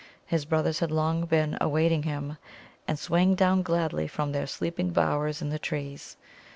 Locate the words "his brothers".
0.25-0.79